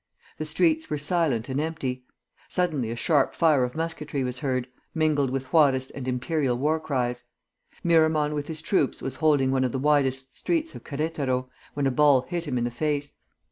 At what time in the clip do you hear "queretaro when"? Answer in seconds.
10.83-11.85